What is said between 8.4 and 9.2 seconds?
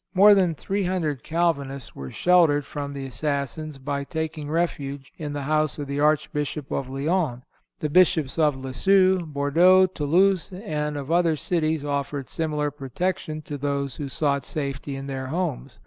Lisieux,